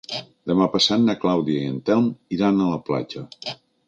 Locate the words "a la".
2.65-2.81